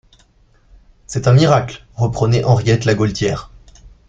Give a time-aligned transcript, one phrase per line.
[1.05, 3.51] C’est un miracle, reprenait Henriette la Gaultière.